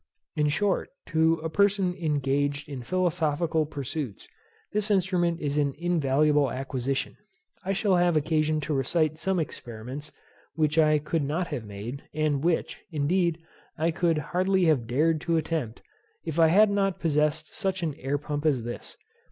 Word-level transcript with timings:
In 0.35 0.49
short, 0.49 0.89
to 1.09 1.35
a 1.43 1.49
person 1.51 1.93
engaged 1.95 2.67
in 2.67 2.81
philosophical 2.81 3.67
pursuits, 3.67 4.27
this 4.71 4.89
instrument 4.89 5.39
is 5.39 5.59
an 5.59 5.75
invaluable 5.77 6.49
acquisition. 6.49 7.17
I 7.63 7.73
shall 7.73 7.97
have 7.97 8.17
occasion 8.17 8.61
to 8.61 8.73
recite 8.73 9.19
some 9.19 9.39
experiments, 9.39 10.11
which 10.55 10.79
I 10.79 10.97
could 10.97 11.21
not 11.21 11.49
have 11.49 11.65
made, 11.65 12.01
and 12.15 12.43
which, 12.43 12.81
indeed, 12.89 13.43
I 13.77 13.91
should 13.93 14.17
hardly 14.17 14.65
have 14.65 14.87
dared 14.87 15.21
to 15.21 15.37
attempt, 15.37 15.83
if 16.25 16.39
I 16.39 16.47
had 16.47 16.71
not 16.71 16.93
been 16.93 17.01
possessed 17.01 17.49
of 17.49 17.53
such 17.53 17.83
an 17.83 17.93
air 17.99 18.17
pump 18.17 18.43
as 18.47 18.63
this. 18.63 18.97